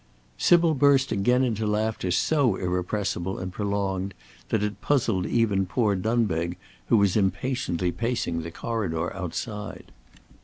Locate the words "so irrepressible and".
2.09-3.53